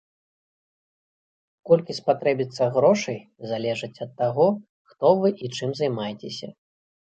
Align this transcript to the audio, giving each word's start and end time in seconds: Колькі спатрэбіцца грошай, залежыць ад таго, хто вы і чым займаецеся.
Колькі 1.71 1.95
спатрэбіцца 1.99 2.63
грошай, 2.79 3.19
залежыць 3.53 3.93
ад 4.07 4.11
таго, 4.23 4.49
хто 4.95 5.15
вы 5.23 5.29
і 5.45 5.55
чым 5.55 5.79
займаецеся. 5.85 6.47